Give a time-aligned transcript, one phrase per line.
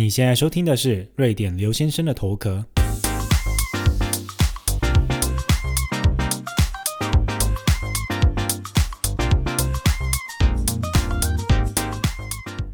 [0.00, 2.64] 你现在收听的是瑞典刘先生的头壳。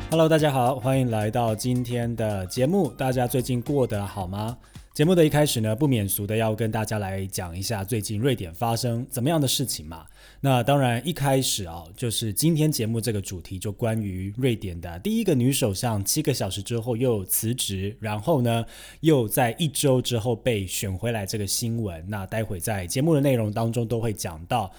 [0.09, 2.93] Hello，大家好，欢迎来到今天的节目。
[2.93, 4.57] 大家最近过得好吗？
[4.97, 10.07] 节目的一开始呢，不免俗的要跟大家来讲一下最近瑞典发生怎么样的事情嘛。
[10.41, 18.65] 那当然一开始啊，就是今天节目这个主题就关于瑞典的第一个女首相七个小时之后又辞职，然后呢
[19.01, 22.03] 又在一周之后被选回来这个新闻。
[22.09, 24.73] 那待会在节目的内容当中都会讲到。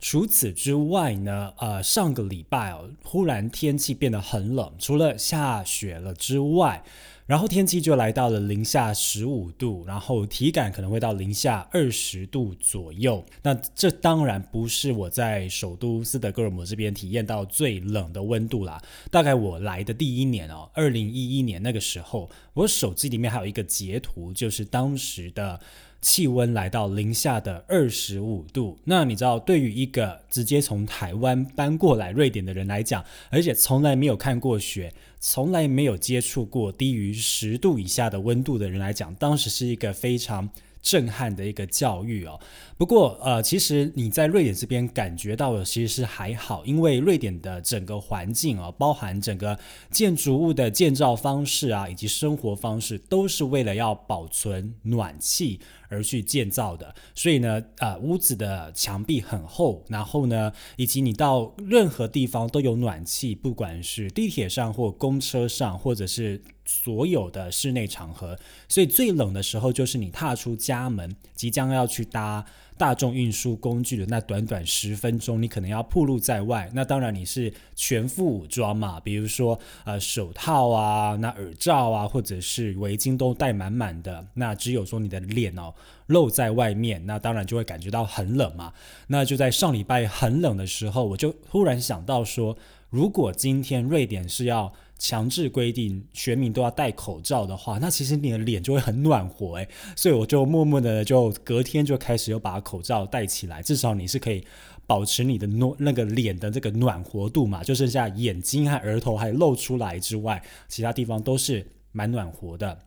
[0.00, 6.84] 除此之外呢，呃，上个礼拜哦，忽然天气变得很冷，除了下雪了之外，
[7.26, 13.24] 然后天气就来到了零下十五度，然后体感可能会到零下二十度左右。
[13.42, 18.82] 那这当然不是我在首都斯德哥尔摩这边体验到最冷的温度啦。
[19.10, 25.58] 大概我来的第一年哦，二零一一年那个时候，我手机里面还有一个截图，就是当时的。
[26.04, 40.50] 气温来到零下的二十五度，那你知道，对于一个直接从台湾搬过来瑞典的人来讲，而且从来没有看过雪，从来没有接触过低于十度以下的温度的人来讲，当时是一个非常。
[40.84, 42.38] 震撼的一个教育哦，
[42.76, 49.58] 不过呃，其实你在瑞典这边感觉到的其实是还好，因为瑞典的整个环境啊，包含整个
[49.90, 56.94] 建筑物的建造方式啊，以及生活方式，都是为了要保存暖气而去建造的。
[57.14, 66.42] 所以呢，呃，屋子的墙壁很厚，然后呢，以及你到任何地方都有暖气，不管是地铁上或公车上，或者是。
[66.64, 72.44] 所有的室内场合，所以最冷的时候就是你踏出家门，即将要去搭
[72.76, 76.70] 大众运输工具的那短短十分钟，你可能要暴露在外。
[76.74, 84.26] 那当然你是全副武装嘛，比如说呃手套啊、那耳罩啊，或者是围巾都戴满满的。
[84.34, 85.72] 那只有说你的脸哦
[86.06, 88.72] 露在外面，那当然就会感觉到很冷嘛。
[89.08, 92.56] 那就在上礼拜很冷的时候，我就忽然想到说，
[92.90, 104.44] 如果今天瑞典是要强制规定全民都要戴口罩的话，那其实你的脸就会很暖和诶，所以我就默默的就隔天就开始又把口罩戴起来，至少你是可以
[104.86, 112.78] 保持你的暖那个脸的这个暖和度嘛，就剩下眼睛和额头还露出来之外，其他地方都是蛮暖和的。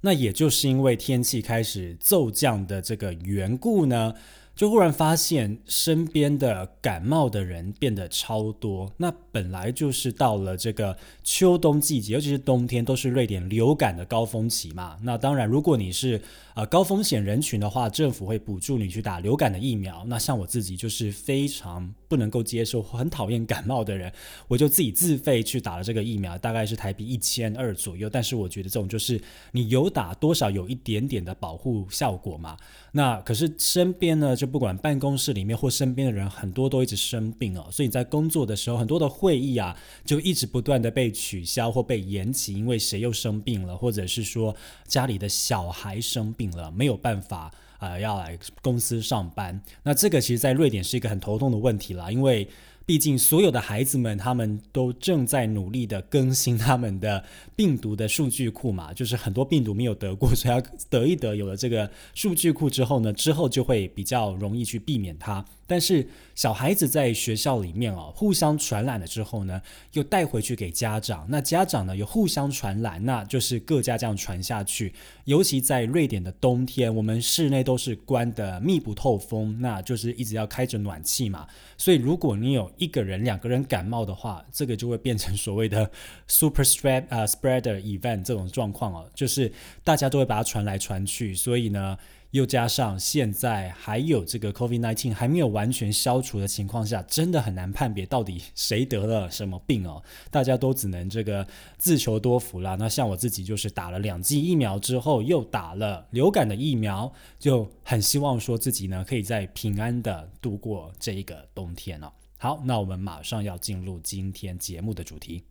[0.00, 4.14] 那也就是因为天气开始骤降的这个缘故呢。
[4.60, 8.92] 就忽然发现身边的感冒的人变得超多。
[8.98, 10.94] 那本来就是到了这个
[11.24, 14.98] 秋冬季节，尤其是冬天，都是瑞典流感的高峰期嘛。
[15.02, 16.20] 那当然，如果你是
[16.54, 20.04] 呃高风险人群的话，政府会补助你去打流感的疫苗。
[20.06, 24.12] 那像我自己就是非常不能够接受、很讨厌感冒的人，
[24.46, 28.10] 我就自己自费去打了这个疫苗，大概是台币一千二左右。
[28.10, 29.18] 但是我觉得这种就是
[29.52, 32.58] 你有打多少有一点点的保护效果嘛。
[32.92, 34.49] 那可是身边呢就。
[34.50, 44.54] 不管办公室里面或身边的人，很多都一直生病哦，所以在工作的时候，很多的会议啊，就一直不断的被取消或被延期，因为谁又生病了，或者是说
[44.86, 49.58] 家里的小孩生病了，没有办法啊，要来公司上班。
[49.84, 52.48] 那这个其实，在瑞典是一个很头痛的问题啦，因为。
[52.86, 57.24] 毕竟，所有的孩子们他们都正在努力的更新他们的
[57.54, 61.36] 病毒的数据库嘛，就是很多病毒没有得过，所以要得一得。
[61.36, 65.44] 有了这个数据库之后呢，之后就会比较容易去避免它。
[65.70, 66.04] 但是
[66.34, 74.92] 小孩子在学校里面哦，互相传染了之后呢，又带回去给家长，那家长呢又互相传染，那就是各家这样传下去。
[75.26, 81.46] 尤其在瑞典的冬天，我们室内都是关的密不透风，那就是一直要开着暖气嘛。
[81.78, 85.88] 所以如果你有一个人、两个人感冒的话，这个就会变成所谓的
[86.26, 89.52] super spread 啊 spreader event 这种状况哦，就是
[89.84, 91.96] 大家都会把它传来传去，所以呢。
[92.32, 100.02] 又加上现在还有这个 COVID-19 还没有完全消除的情况下，真的很难判别到底谁得了什么病哦。
[100.30, 101.46] 大家都只能这个
[101.76, 102.76] 自求多福啦。
[102.78, 112.12] 那像我自己就是打了两剂疫苗之后，又打了流感的疫苗，就很希望说自己呢可以在平安的度过这一个冬天哦。
[112.38, 115.44] 好，那我们马上要进入今天节目的主题。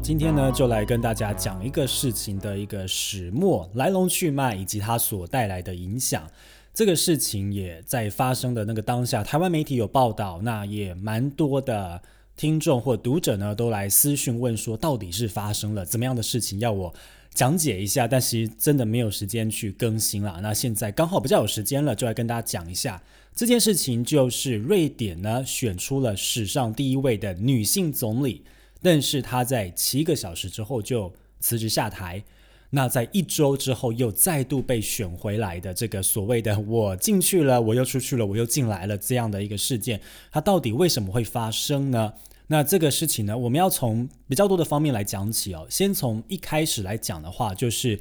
[0.00, 6.26] 今天呢就来跟大家讲一个事情的一个始末、来龙去脉以及它所带来的影响。
[6.72, 12.00] 这个事情也在发生的那个当下，台湾媒体有报道，那也蛮多的
[12.36, 16.94] 听众或读者呢都来私讯问说，到底是发生了怎么样的事情，要我。
[17.34, 20.40] 讲解一下，但其实真的没有时间去更新了。
[20.42, 23.00] 那现在刚好比较有时间了，就来跟大家讲一下
[23.34, 28.42] 这件事情，就是瑞典呢选出了史上第一位的女性总理，
[28.82, 32.22] 但是他在七个小时之后就辞职下台。
[32.70, 39.98] 那在一周之后又再度被选回来的这个所谓的“我进去了，我又出去了，我又进来了”这样的一个事件，
[40.30, 42.12] 它到底为什么会发生呢？
[42.48, 45.66] 那这个事情呢，我们要从比较多的方面来讲起哦。
[45.70, 47.98] 先从一开始来讲的话，就是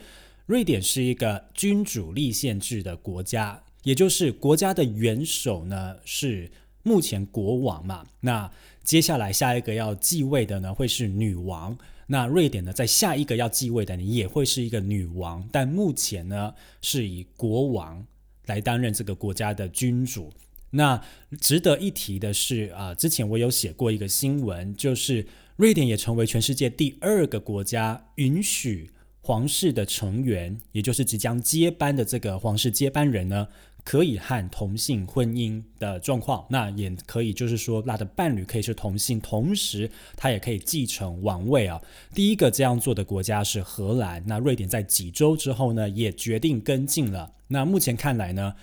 [0.47, 6.51] 瑞典是一个君主立宪制的国家，也就是国家的元首呢是
[6.83, 8.06] 目前国王嘛。
[8.19, 8.51] 那
[8.88, 11.78] 接下来下一个要继位的呢会是女王。
[12.07, 18.07] 那瑞典呢，在下一个要继位的呢也会是一个女王，但目前呢是以国王
[18.45, 20.31] 来担任这个国家的君主。
[20.69, 21.04] 那
[21.42, 33.50] 值得一提的是，啊，之前我有写过一个新闻，就是瑞典也成为全世界第二个国家允许皇室的成员，也就是即将接班的这个皇室接班人呢，
[33.88, 36.45] 可以和同性婚姻的状况。
[36.50, 41.81] 那也可以就是说，他的伴侣可以是同性，同时他也可以继承王位啊。
[42.13, 44.22] 第一个这样做的国家是荷兰。
[44.28, 47.31] 那瑞典在几周之后呢，也决定跟进了。
[47.48, 48.54] 那目前看来呢？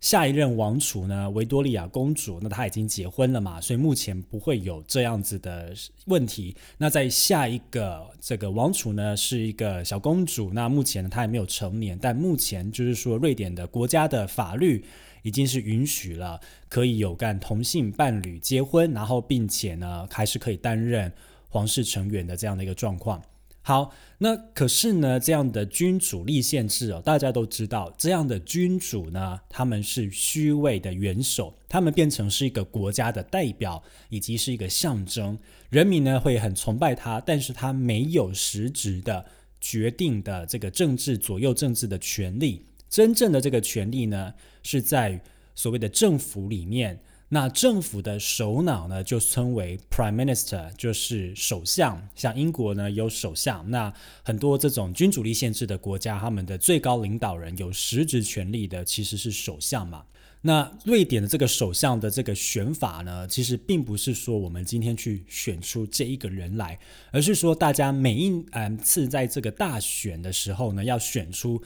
[0.00, 5.74] 下一任王储呢，维多利亚公主，那她已经结婚了嘛，所以目前不会有这样子的
[6.06, 6.56] 问题。
[6.78, 14.82] 那在下一个这个王储呢，是一个小公主，那目前呢她还没有成年，但目前就是说瑞典的国家的法律
[15.22, 21.12] 已经是允许了可以有干同性伴侣结婚，然后并且呢还是可以担任
[21.50, 23.22] 皇室成员的这样的一个状况。
[23.62, 39.24] 好，那可是呢，这样的君主立宪制哦，大家都知道，这样的君主呢，他们是虚位的元首，他们变成是一个国家的代表，以及是一个象征，人民呢会很崇拜他，但是他没有实质的
[39.60, 44.32] 决定的这个政治左右政治的权利，真正的这个权利呢，
[44.62, 45.20] 是在
[45.54, 46.98] 所谓的政府里面。
[47.32, 52.08] 那政府的首脑呢，就称为 Prime Minister，就是首相。
[52.16, 53.94] 像英国呢有首相，那
[54.24, 60.04] 很多这种君主立宪制的国家，他们的最高领导人有实质权力的其实是首相嘛。
[60.42, 66.76] 那瑞典的这个首相的这个选法呢，其实并不是说我们今天去选出这一个人来，
[67.12, 71.62] 而是说大家每一嗯次在这个大选的时候呢，要选出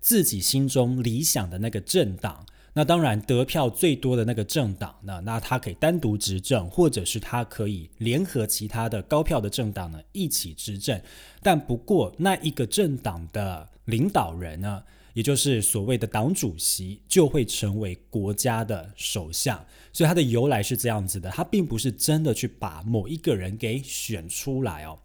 [0.00, 2.46] 自己心中理想的那个政党。
[2.78, 11.00] 那当然，得票最多的那个政党呢，那他可以单独执政，或者是他可以联合其他的高票的政党呢一起执政。
[11.42, 14.80] 但不过，那一个政党的领导人呢，
[15.12, 19.60] 也就是所谓的党主席，就会成为国家的首相。
[19.92, 24.96] 所以它的由来是这样子的，它并不是真的去把某一个人给选出来哦。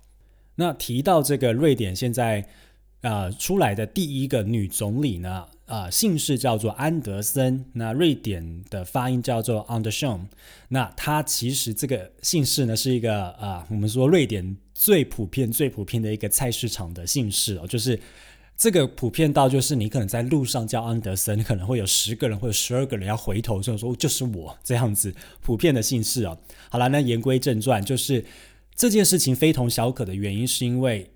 [0.53, 2.47] 那提到这个瑞典现在
[3.03, 5.45] 呃出来的第一个女总理呢？
[5.65, 10.25] 啊，姓氏叫做安德森，那瑞典的发音叫做 Andersson。
[10.67, 17.97] 那她其实这个姓氏呢，是一个啊，我们说瑞典最普遍、最普遍的一个菜市场的姓氏哦，就是
[18.57, 26.37] 这个普遍到就是你可能在路上叫安德森，可能会有十个人或者十二个人要回头就说就是我这样子普遍的姓氏哦。
[26.69, 28.23] 好了，那言归正传，就是
[28.75, 31.09] 这件事情非同小可的原因是因为。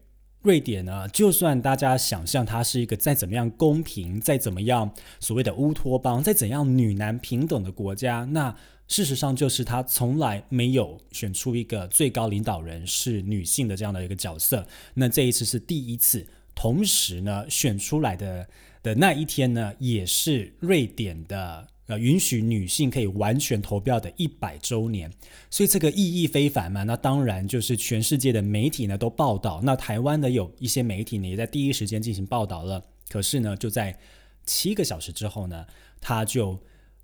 [0.47, 4.89] 瑞典呢，就算大家想象它是一个再怎么样公平、再怎么样
[5.19, 8.55] 所谓的乌托邦、再怎样女男平等的国家，那
[8.87, 14.65] 事实上就是它从来没有选出一个最高领导人是女性的这样的一个角色。
[14.93, 16.25] 那这一次是第一次，
[16.55, 18.47] 同时呢，选出来的
[18.81, 21.67] 的那一天呢，也是瑞典的。
[21.87, 25.11] 呃，允许女性可以完全投票的一百周年，
[25.49, 26.83] 所以这个意义非凡嘛。
[26.83, 32.83] 那当然就是全世界的媒体呢都报道，那台湾的有一些媒体呢也在第一时间进行报道了。
[33.09, 33.97] 可是呢，就在
[34.45, 35.65] 七个小时之后呢，
[36.01, 36.59] 他就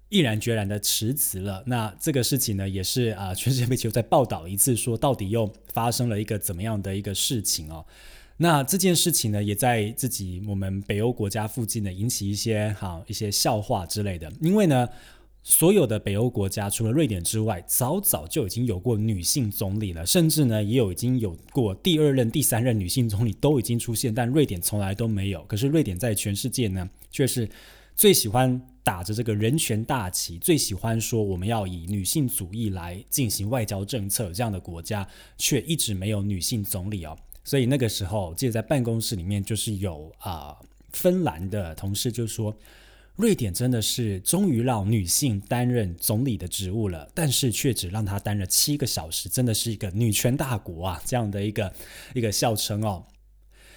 [0.09, 1.63] 毅然决然的辞职了。
[1.65, 7.85] 那这个事情呢，也是啊，全世界媒体又再报道一次，说到底又发生了一个怎么样的一个事情哦。
[8.37, 14.31] 那这件事情呢，也在自己我们北欧国家附近呢引起一些哈一些笑话之类的。
[14.41, 14.89] 因为呢，
[15.43, 25.43] 所有的北欧国家除了瑞典之外，早早就已经有过女性总理了，甚至呢也有已经有过第二任、第三任女性总理都已经出现，但瑞典从来都没有。
[25.43, 27.47] 可是瑞典在全世界呢，却是
[27.95, 37.15] 最喜欢打着这个人权大旗，最喜欢说我们要以女性主义来进行外交政策这样的国家，却一直没有女性总理哦。
[37.43, 40.57] 所以那个时候，记得在办公室里面，就是有啊，
[40.91, 42.55] 芬兰的同事就说，
[43.17, 51.73] 瑞典真的是终于让女性担任总理的职务了，但是却只让她担任七个小时，真的是一个女权大国啊，这样的一个
[52.13, 53.03] 一个笑称哦。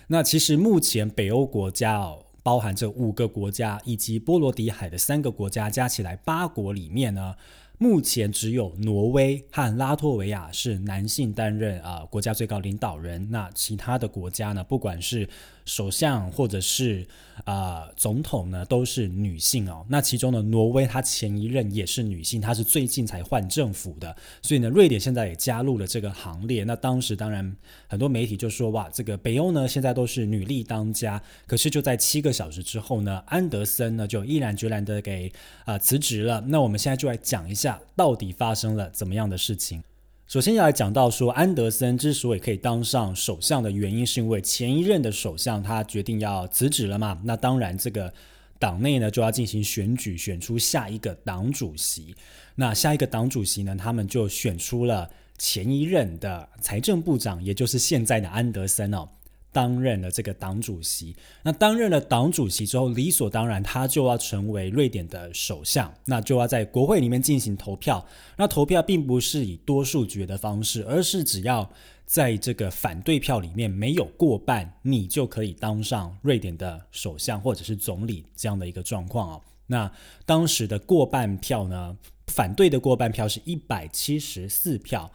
[0.06, 7.34] 那其实目前北欧国家哦，包含这五个国家以及波罗的海的三个国家，加起来八国里面呢。
[7.78, 15.28] 目前只有挪威和拉脱维亚是男性担任啊国家最高领导人，那其他的国家呢，不管是
[15.66, 17.06] 首相或者是
[17.44, 19.84] 啊总统呢，都是女性哦。
[19.90, 26.64] 那其中呢，挪威她前一任也是女性，她是最近才换政府的，所以呢，瑞典现在也加入了这个行列。
[26.64, 27.54] 那当时当然
[27.86, 35.30] 很多媒体就说哇，这个北欧呢现在都是女力当家，可是就在七个小时之后呢，安德森呢就毅然决然的给
[35.66, 36.40] 啊辞职了。
[36.48, 37.66] 那我们现在就来讲一下。
[37.96, 39.82] 到底发生了怎么样的事情？
[40.26, 47.16] 首先要来讲到说，安德森之所以可以当上首相的原因，是因为前一任的首相他决定要辞职了嘛？
[47.22, 48.12] 那当然，这个
[48.58, 52.12] 党内呢就要进行选举，选出下一个党主席。
[52.56, 59.08] 那下一个党主席呢，他们就选出了前一任的财政部长，也就是现在的安德森哦。
[59.56, 68.06] 担任了这个党主席，那担任了党主席之后，理所当然他就要成为瑞典的首相，那就要在国会里面进行投票。
[68.36, 71.70] 那投票并不是以多数决的方式，而是只要
[72.04, 79.42] 在这个反对票里面没有过半，你就可以当上瑞典的首相或者是总理这样的一个状况哦。
[79.68, 79.90] 那
[80.26, 81.96] 当时的过半票呢，
[82.26, 85.10] 反对的过半票是一百七十四票。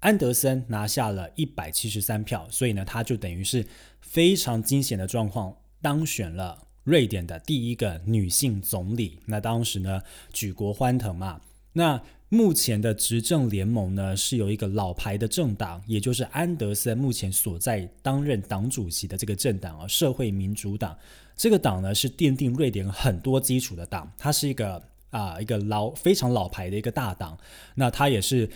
[0.00, 3.66] 安德森拿下了一百七十三票，所以呢，他就等于是
[4.00, 9.18] 非常惊险的状况，当选了瑞典的第一个女性总理。
[9.26, 10.00] 那当时呢，
[10.32, 11.42] 举国欢腾嘛。
[11.74, 20.96] 那目前的执政联盟呢，是有一个老牌的政党，也就是安德森目前所在担任党主席的这个政党啊，社会民主党。
[21.36, 27.38] 这个党呢，是奠定瑞典很多基础的党，它是一个啊一个老非常老牌的一个大党。
[27.74, 28.48] 那它也是。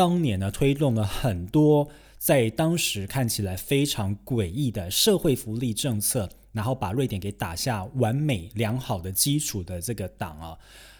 [0.00, 10.56] 当年呢，推动了很多在当时看起来非常诡异的社会福利政策，然后把瑞典给打下完美良好的基础的这个党啊，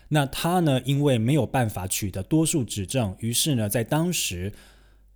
[0.08, 4.52] 那他呢，因为没有办法取得多数执政，于是呢，在当时。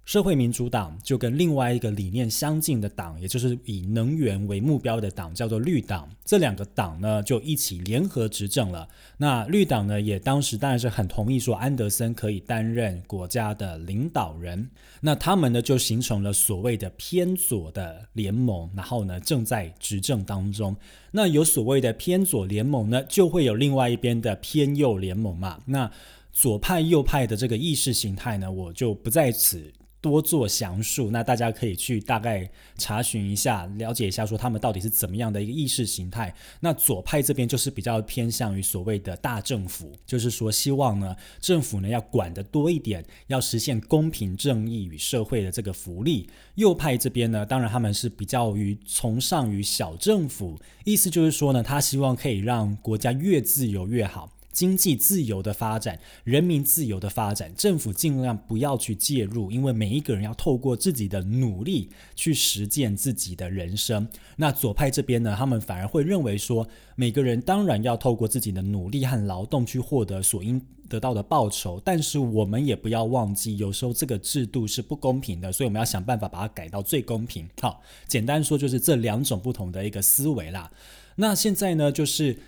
[0.04, 6.06] 社会民主党就跟另外一个理念相近的党，也就是以能源为目标的党，叫做绿党。
[6.26, 8.86] 这两个党呢，就一起联合执政了。
[9.16, 14.68] 那绿党呢，也当时当然是很同意说安德森可以担任国家的领导人。
[15.00, 20.76] 那他们呢，就形成了所谓的偏左的联盟，然后呢，正在执政当中。
[21.12, 25.62] 那有所谓的偏左联盟呢，就会有另外一边的偏右联盟嘛。
[25.64, 25.90] 那
[26.30, 29.72] 左派右派的这个意识形态呢，我就不在此。
[30.04, 32.46] 多做详述，那大家可以去大概
[32.76, 36.34] 查询一下，了解一下，说他们到底是怎么样的一个意识形态。
[36.60, 46.28] 那左派这边就是比较偏向于所谓的大政府，就是说希望呢政府呢要管得多一点，要实现公平正义与社会的这个福利。
[46.56, 54.30] 右派这边呢，当然他们是比较于崇尚于小政府，意思就是说呢，他希望可以让国家越自由越好。
[54.54, 64.08] 经济自由的发展，人民自由的发展，政府尽量不要去介入，因为每一个人要透过自己的努力去实践自己的人生。
[64.36, 77.48] 那左派这边呢，他们反而会认为说，每个人当然要透过自己的努力和劳动去获得所应得到的报酬，但是我们也不要忘记，有时候这个制度是不公平的，所以我们要想办法把它改到最公平。
[77.60, 80.70] 好，简单说就是这两种不同的一个思维啦。
[81.16, 82.38] 那现在呢，就是。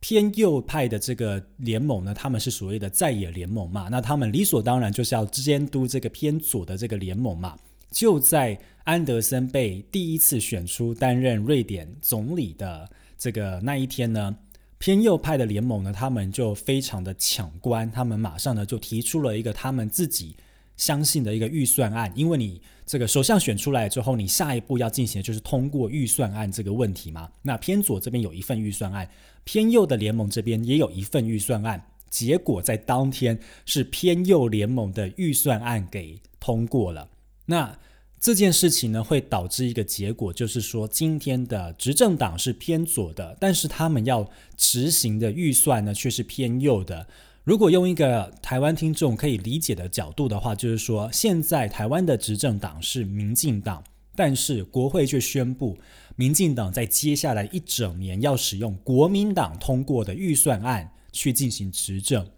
[0.00, 7.56] 偏右派的这个联盟呢，他们是所谓的在野联盟嘛，那他们理所当然就是要监督这个偏左的这个联盟嘛。
[7.90, 14.36] 就在安德森被第一次选出担任瑞典总理的这个那一天呢，
[14.78, 20.36] 偏右派的联盟呢，他们就非常的抢官，他们马上呢就提出了一个他们自己
[20.76, 22.60] 相信的一个预算案，因为你。
[22.88, 27.30] 这个首相选出来之后，你下一步要进行的就是通过预算案这个问题嘛？
[27.42, 29.06] 那偏左这边有一份预算案，
[29.44, 31.84] 偏右的联盟这边也有一份预算案。
[32.08, 37.10] 结果在当天是偏右联盟的预算案给通过了。
[37.44, 37.78] 那
[38.18, 44.26] 这件事情呢，会导致一个结果，就是说今天的执政党是偏左的，但是他们要
[44.56, 47.06] 执行的预算呢，却是偏右的。
[47.48, 53.82] 如果用一个台湾听众可以理解的角度的话，就是说，现在台湾的执政党是民进党，
[54.14, 55.78] 但是国会却宣布，
[56.14, 62.28] 民进党在接下来一整年要使用国民党通过的预算案去进行执政，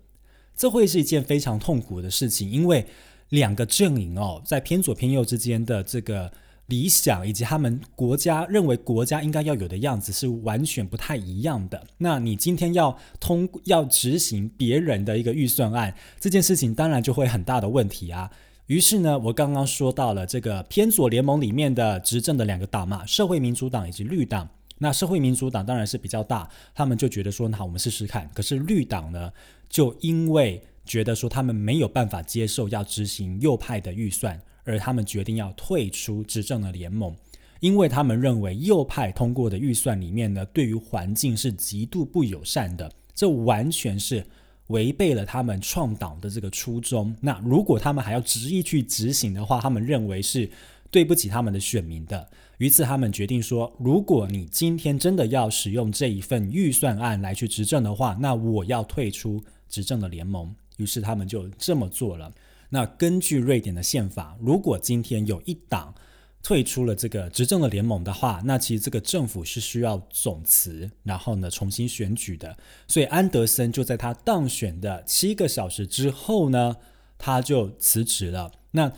[0.55, 2.87] 这会是一件非常痛苦的事情，因为
[3.31, 6.33] 两个阵营哦，在偏左偏右之间的这个。
[6.71, 11.87] 理想以及他们国家认为国家应该要有的样子是完全不太一样的。
[11.99, 18.31] 那你今天要通要执行别人的一个预算案，这件事情当然就会很大的问题啊。
[18.69, 24.49] 于是呢，我刚刚说到了这个偏左联盟里面的执政的两个党嘛，社会民主党以及绿党。
[24.79, 28.31] 那社会民主党当然是比较大，他们就觉得说，那我们试试看。
[28.33, 29.31] 可是绿党呢，
[29.69, 37.15] 就因为觉得说他们没有办法接受要执行右派的预算，而他们决定要退出执政的联盟，
[37.61, 44.25] 因为他们认为右派通过的预算里面呢，对于环境是极度不友善的，这完全是。
[44.71, 47.13] 违背了他们创党的这个初衷。
[47.21, 50.49] 那如果他们还要执意去执行的话，他们认为是
[50.93, 52.31] 对不起他们的选民的。
[52.59, 60.55] 于是他们决定说：如果你今天真的要使用这一份预算案来去执政的话，那我要退出执政的联盟。
[60.77, 62.33] 于是他们就这么做了。
[62.71, 65.95] 那根据瑞典的宪法，如果今天有一党，
[66.43, 72.57] 退出了这个执政的联盟的话，那其实这个政府是需要总辞，然后呢重新选举的。
[72.89, 76.77] 所以安德森就在他当选的七个小时之后呢，
[77.19, 78.51] 他就辞职了。
[78.71, 78.93] 那。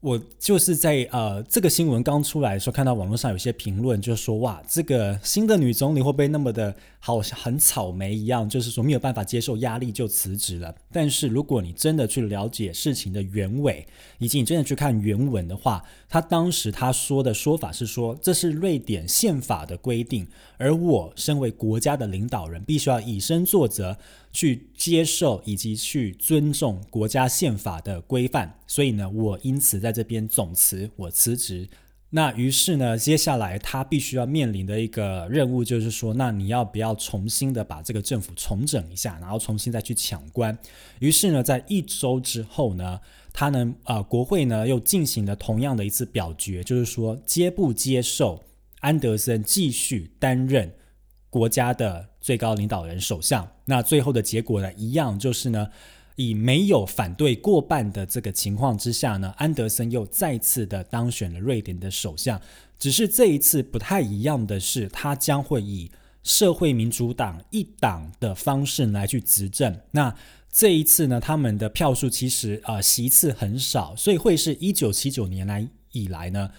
[0.00, 10.74] 我就是在呃这个新闻刚出来的时候，看到网络上有些评论，就说哇，这个新的女总理会不会那么的好像很草莓一样，就是说没有办法接受压力就辞职了。
[10.90, 13.86] 但是如果你真的去了解事情的原委，
[14.18, 20.26] 以及你真的去看原文的话，他当时他说的说法是说，这是瑞典宪法的规定，
[20.56, 23.98] 而我身为国家的领导人，必须要以身作则。
[24.32, 31.68] 去接受以及去尊重国家宪法的规范，所以呢，我因此在这边总辞，我辞职。
[32.12, 40.56] 那于是呢，接下来他必须要面临的一个任务就是说，那你要不要重新的把这个政府重整一下，然后重新再去抢官？
[40.98, 43.00] 于是呢，在一周之后呢，
[43.32, 48.42] 他呢，呃，国会呢又进行了同样的一次表决，就是说接不接受
[48.80, 50.72] 安德森继续担任。
[51.30, 54.70] 国家的最高领导人、首相，那最后的结果呢？
[54.74, 55.68] 一样就是呢，
[56.16, 62.40] 以没有反对过半的这个情况之下呢，安德森又再次的当选了瑞典的首相。
[62.78, 65.90] 只是这一次不太一样的是，他将会以
[66.24, 69.80] 社会民主党一党的方式来去执政。
[69.92, 70.14] 那
[70.50, 76.50] 这一次呢，他们的票数其实啊席次很少，所以会是一九七九年来以来呢。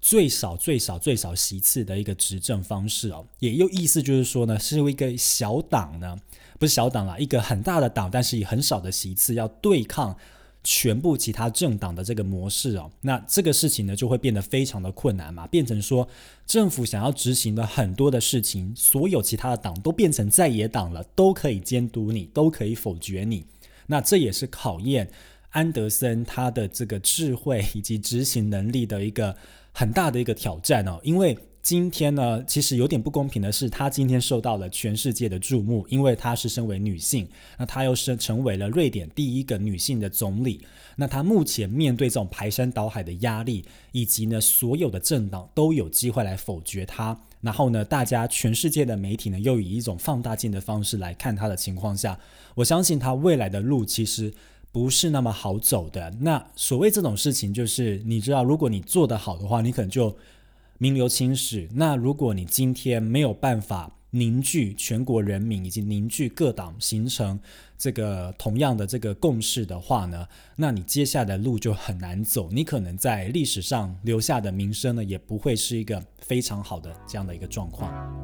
[0.00, 6.16] 最少最少最少席次的一个执政方式哦，也有意思就是说呢，是一个小党呢，
[6.58, 10.16] 不是小党啦，一个很大的党，但是以很少的席次要对抗
[10.64, 16.08] 全部其他政党的这个模式哦，那这个事情呢就会变得非常的困难嘛，变成说
[16.46, 23.44] 政府想要执行的很多的事情，所有其他的党都变成在野党了，都可以监督你，都可以否决你，
[23.88, 25.10] 那这也是考验
[25.50, 29.36] 安德森他的这个智慧以及执行能力的一个。
[29.80, 40.60] 很大的一个挑战哦，因为今天呢，其实有点不公平的是，她今天受到了全世界的注目，因为她是身为女性，那她又是成为了瑞典第一个女性的总理。
[40.96, 52.20] 那她目前面对这种排山倒海的压力，以及呢，所有的政党都有机会来否决她，然后呢，大家全世界的媒体呢，又以一种放大镜的方式来看她的情况下，
[52.54, 54.30] 我相信她未来的路其实。
[54.72, 56.10] 不是那么好走的。
[56.20, 60.16] 那所谓这种事情，就是你知道，如果你做得好的话，你可能就
[60.78, 61.68] 名留青史。
[61.74, 67.38] 那如果你今天没有办法凝聚全国人民，以及凝聚各党，形成
[67.78, 72.48] 这个同样的这个共识的话呢，那你接下来的路就很难走。
[72.50, 78.19] 你可能在历史上留下的名声呢，也不会是一个非常好的这样的一个状况。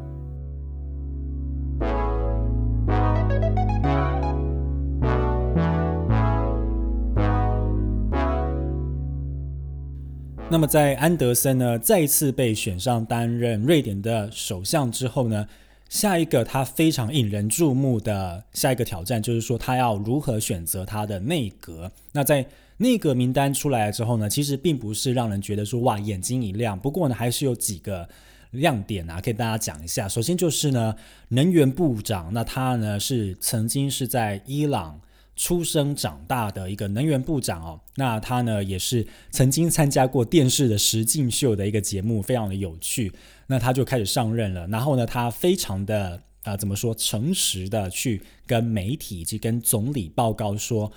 [10.56, 15.46] 那么，在安德森呢再一次被选上担任瑞典的首相之后呢，
[15.90, 21.92] 下一个他非常引人注目的下一个挑战，就是说他要如何选择他的内阁。
[22.12, 22.46] 那在
[22.78, 26.78] 内阁名单出来之后呢，其实并不是让人觉得说哇眼睛一亮。
[26.78, 28.08] 不过呢，还是有几个
[28.52, 30.08] 亮点啊，可以大家讲一下。
[30.08, 30.96] 首先就是呢，
[31.28, 34.98] 能源部长，那他呢是曾经是在伊朗。
[35.36, 43.12] 出生长大的一个能源部长哦，那他呢也是曾经参加过电视的实境秀的一个节目，非常的有趣。
[43.46, 50.90] 那他就开始上任了，然后呢，他非常的啊怎么说，诚实的去跟媒体以及跟总理报告说，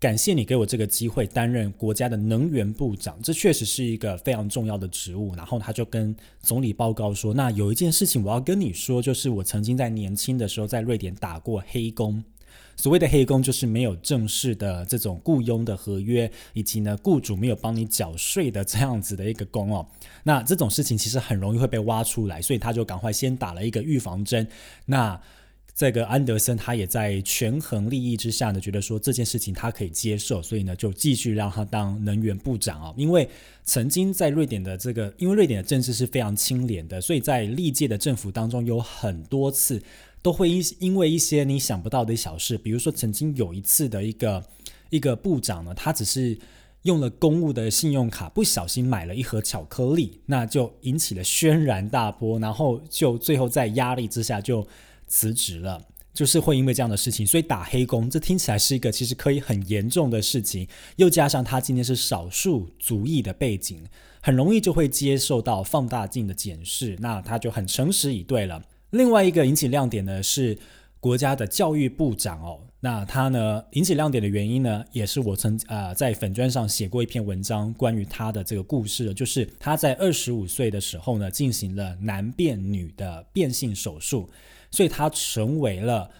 [0.00, 5.34] 感谢你给我这个机会担任国家的能源部长，这确实是一个非常重要的职务。
[5.36, 12.22] 然后他就跟总理报告说，那有一件事情我要跟你说，就是我曾经在年轻的时候在瑞典打过黑工。
[12.76, 19.86] 所谓的黑工就是没有正式的这种雇佣的合约，以及呢雇主没有帮你缴税的这样子的一个工哦。
[20.24, 24.46] 那这种事情其实很容易会被挖出来，所以他就赶快先打了一个预防针。
[24.86, 25.20] 那
[25.76, 32.94] 这个安德森他也在权衡利益之下呢，觉得说这件事情他可以接受，所以呢就继续让他当能源部长啊。
[32.96, 33.28] 因为
[33.64, 39.82] 曾经在瑞典的这个，因为瑞典的政治是非常清廉的，所以在历届的政府当中有很多次
[40.24, 44.42] 都会因因为一些你想不到的小事，比如说曾经有一次的一个
[44.88, 46.36] 一个部长呢，他只是
[46.82, 54.66] 用了公务的信用卡不小心买了一盒巧克力，那就引起了轩然大波，然后就最后在压力之下就。
[55.06, 55.80] 辞职了，
[56.14, 60.66] 就是会因为这样的事情，所以打黑工，这听起来是一个其实可以很严重的事情。
[60.96, 63.84] 又加上他今天是少数族裔的背景，
[64.22, 68.60] 很容易就会接受到放大镜的检视，那他就很诚实以对了。
[68.94, 70.56] 另外一个引起亮点呢是
[71.00, 84.30] 国家的教育部长哦，那他呢引起亮点的原因呢，也是我曾啊在粉砖上写过一篇文章关于他的这个故事，就是他在二十五岁的时候呢进行了男变女的变性手术。
[84.70, 86.10] 所以他成为了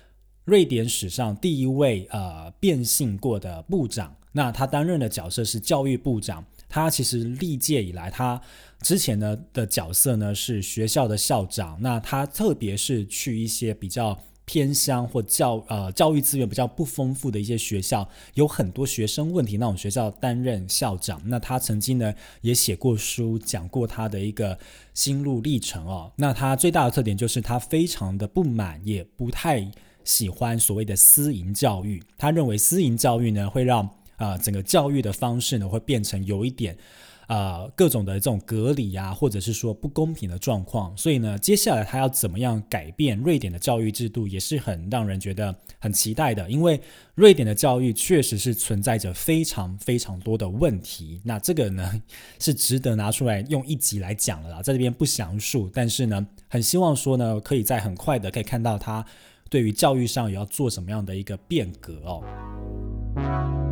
[0.44, 4.14] 瑞典史上第一位呃变性过的部长。
[4.32, 6.44] 那他担任的角色是教育部长。
[6.68, 8.40] 他其实历届以来，他
[8.84, 11.76] 之前呢的角色呢是学校的校长。
[11.80, 14.16] 那他特别是去一些比较。
[14.46, 21.18] 偏乡或教呃教育资源比较不丰富的一些学校，有很多学生问题那种学校担任校长。
[21.24, 24.58] 那他曾经呢也写过书，讲过他的一个
[24.92, 26.12] 心路历程哦。
[26.16, 29.66] 那他最大的特点就是他非常的不满，也不太
[30.04, 32.02] 喜欢所谓的私营教育。
[32.18, 36.76] 他认为私营教育呢会让啊整个教育的方式呢会变成有一点。
[37.28, 46.48] 呃，各种的这种隔离啊，或者是说不公平的状况，所以呢，接下来他要怎么样改变瑞典的教育制度，也是很让人觉得很期待的。
[46.50, 46.80] 因为
[47.14, 52.02] 瑞典的教育确实是存在着非常非常多的问题，那这个呢
[52.38, 59.04] 是值得拿出来用一集来讲的啦，在这边不详述，但是呢，很希望说呢，可以在很快的可以看到他
[59.48, 63.63] 对于教育上也要做什么样的一个变革哦。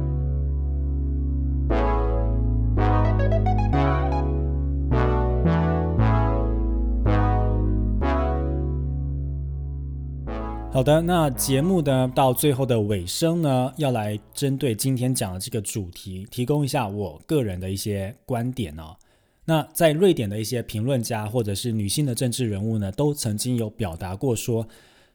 [10.73, 18.97] 好的，那节目呢到最后的尾声呢，要来针对今天讲的这个主题，提供一下我个人的一些观点哦。
[19.45, 24.67] 那在瑞典的一些评论家或者是女性的政治人物呢，都曾经有表达过说，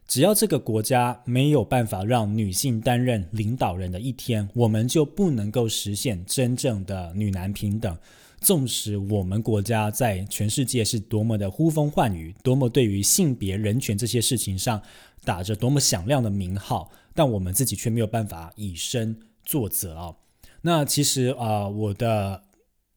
[0.08, 7.98] 只要这个国家没有办法让女性担任领导人的一天，我们就不能够实现真正的女男平等。
[8.40, 14.82] 纵使我们国家在全世界是多么的呼风唤雨，多么对于性别人权这些事情上。
[15.26, 20.16] 打着多么响亮的名号，但我们自己却没有办法以身作则啊！
[20.62, 22.44] 那其实啊，我的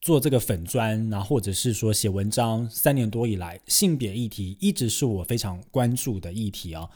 [0.00, 6.88] 做这个粉砖，然后或者是说写文章，三年多以来，性别议题一直是我非常关注的议题啊。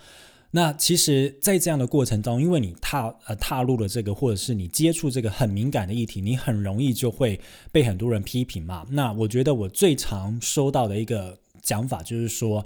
[0.57, 7.41] 那其实，在这样的过程中，因为你踏呃踏入了这个，或者是你接触这个很敏感的议题，你很容易就会
[7.73, 8.87] 被很多人批评嘛。
[8.91, 12.65] 那我觉得我最常收到的一个讲法就是说。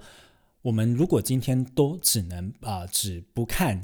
[0.61, 3.81] 我们如果今天都只能啊，只不看。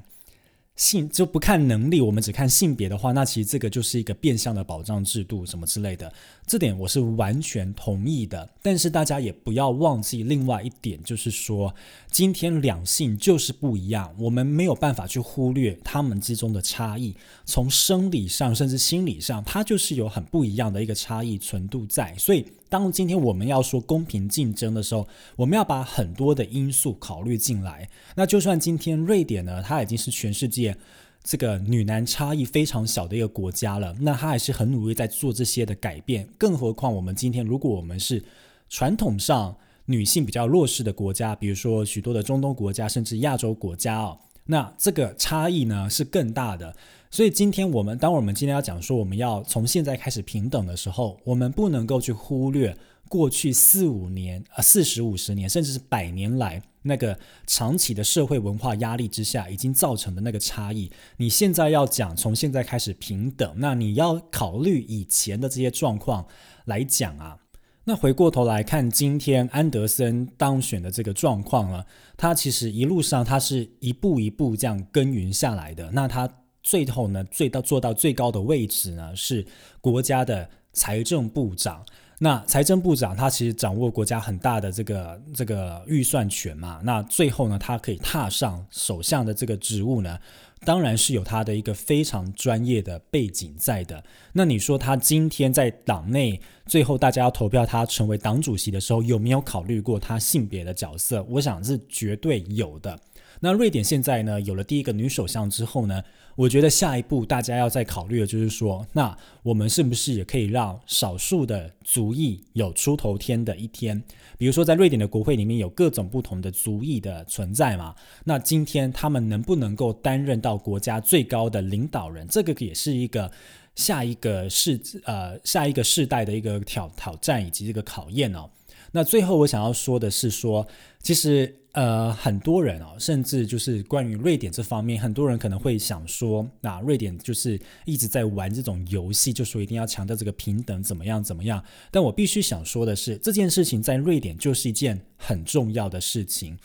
[0.77, 6.13] 性就不看能力，我们只看性别的话，那其实这个就是一个变相的保障制度，什么之类的。
[6.49, 8.51] 这点我是完全同意的。
[8.65, 11.75] 但是大家也不要忘记另外一点，就是说，
[12.11, 17.15] 今天两性就是不一样，我们没有办法去忽略他们之中的差异。
[17.45, 22.15] 从生理上甚至心理上，它就是有很不一样的一个差异程度在。
[22.17, 27.87] 所以，当今天我们要说公平竞争的时候，我们要把很多的因素考虑进来。
[28.17, 30.75] 那就算今天瑞典呢，它已经是全世界。
[31.23, 36.29] 这个女男差异非常小的一个国家了，那它还是很努力在做这些的改变。
[36.37, 38.23] 更何况我们今天，如果我们是
[38.69, 46.75] 传统上女性比较弱势的国家，比如说许多的中东国家，甚至亚洲国家哦，那这个差异呢是更大的。
[47.11, 52.77] 所以今天我们，当我们今天要讲说我们要从现在开始平等的时候，我们不能够去忽略
[53.09, 56.61] 过去四五年啊，四十五十年，甚至是百年来。
[56.87, 66.27] 那个长期的社会文化压力之下，已经造成的那个差异，你现在要讲从现在开始平等，那你要考虑以前的这些状况
[66.67, 67.39] 来讲啊。
[67.87, 75.91] 那回过头来看，今天安德森当选的这个状况了，他其实一路上他是一步一步这样耕耘下来的。
[75.93, 76.27] 那他
[76.63, 79.45] 最后呢，最到做到最高的位置呢，是
[79.83, 81.85] 国家的财政部长。
[82.19, 90.19] 那财政部长他其实掌握国家很大的这个这个预算权嘛，那最后呢，他可以踏上首相的这个职务呢，
[90.65, 94.03] 当然是有他的一个非常专业的背景在的。
[94.33, 101.23] 那你说他今天在党内最后大家要投票他成为党主席的时候，有没有考虑过他性别的角色？
[101.29, 102.99] 我想是绝对有的。
[103.45, 106.03] 那瑞典现在呢有了第一个女首相之后呢，
[106.35, 114.03] 我觉得下一步大家要再考虑的就是说，那我们是不是也可以让少数的族裔有出头天的一天？
[114.39, 122.27] 比如说在瑞典的国会里面有各种不同的族裔的存在嘛，那今天他们能不能够担任到国家最高的领导人？
[122.27, 123.31] 这个也是一个
[123.75, 128.49] 下一个世呃下一个世代的一个挑挑战以及这个考验哦。
[128.93, 130.67] 那最后我想要说的是，说
[131.03, 141.63] 其实呃很多人哦，甚至就是关于瑞典这方面，很多人可能会想说，那瑞典就是一直在玩这种游戏，就说一定要强调这个平等怎么样怎么样。
[141.91, 146.59] 但我必须想说的是，这件事情在瑞典就是一件很重要的事情，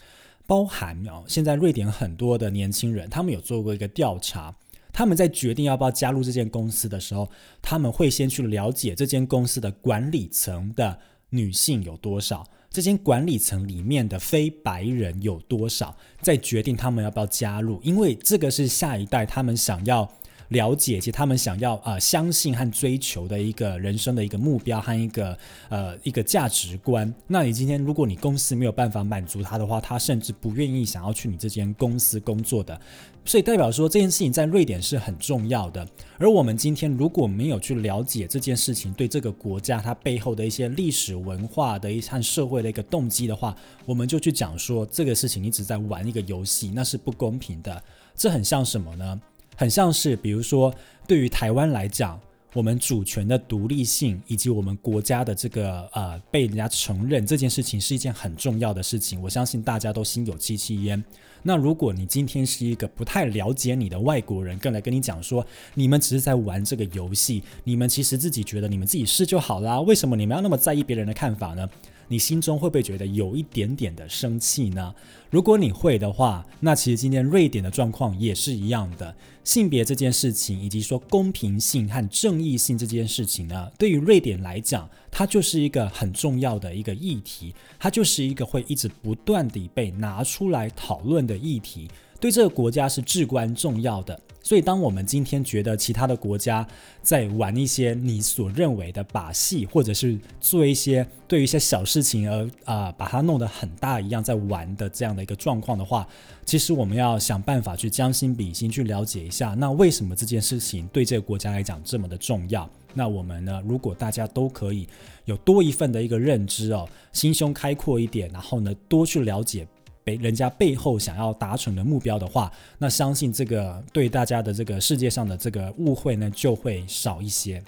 [0.48, 4.56] 包含哦，现在瑞典很多的年轻人，他们有做过一个调查，
[4.94, 7.30] 他们在决定要不要加入这间公司的时候，
[7.62, 11.00] 他们会先去了解这间公司的管理层的。
[11.32, 12.44] 女性有多少？
[12.80, 15.94] 这些管理层里面的非白人有多少？
[16.22, 20.10] 再决定他们要不要加入，因为这个是下一代他们想要
[20.50, 25.38] 了解，其实他们想要啊相信和追求的一个人生的一个目标和一个
[25.70, 27.12] 呃一个价值观。
[27.28, 32.80] 那你今天如果你公司没有办法满足他的话，他甚至不愿意想要去你这间公司工作的。
[33.26, 47.84] 所以代表说这件事情在瑞典是很重要的，而我们今天如果没有去了解这件事情对这个国家它背后的一些历史文化的一和社会的一个动机的话，我们就去讲说这个事情你只在玩一个游戏，那是不公平的。
[48.16, 49.22] 这很像什么呢？
[49.60, 50.74] 很像是比如说
[51.06, 52.18] 对于台湾来讲。
[52.54, 61.02] 我们主权的独立性以及我们国家的这个呃被人家承认这件事情是一件很重要的事情，我相信大家都心有戚戚焉。
[61.44, 65.46] 那如果你今天是一个不太了解你的外国人，更来跟你讲说，
[65.76, 71.70] 你们只是在玩这个游戏，你们其实自己觉得你们自己是就好啦，为什么你们要那么在意别人的看法呢？
[72.10, 74.94] 你心中会不会觉得有一点点的生气呢？
[75.30, 79.16] 如果你会的话，那其实今天瑞典的状况也是一样的。
[79.44, 91.88] 性别这件事情，以及说公平性和正义性这件事情呢，对于瑞典来讲，它就是一个很重要的一个议题，它就是一个会一直不断地被拿出来讨论的议题，
[92.20, 94.20] 对这个国家是至关重要的。
[94.42, 96.66] 所以，当我们今天觉得其他的国家
[97.04, 106.08] 在玩一些你所认为的把戏，或者是做一些对于一些小事情而啊把它弄得很大一样在玩的这样的一个状况的话，
[106.46, 112.68] 其实我们要想办法去将心比心，去了解一下，那为什么这件事情对这个国家来讲这么的重要？
[112.94, 114.88] 那我们呢，如果大家都可以
[115.26, 119.68] 有多一份的一个认知哦，心胸开阔一点，然后呢，多去了解。
[120.04, 127.62] 被人家背后想要达成的目标的话，那相信这个对大家的这个世界上的这个误会呢就会少一些。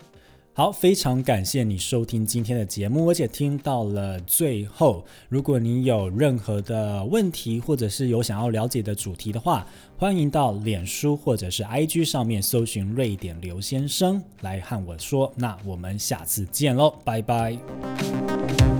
[0.53, 5.03] 好，非常感谢你收听今天的节目，而且听到了最后。
[5.29, 9.65] 如果你有任何的问题，或者是有想要了解的主题的话，
[9.97, 15.31] 欢迎到脸书或者是 IG 上面搜寻瑞典刘先生来和我说。
[15.37, 18.70] 那我们下次见喽，拜拜。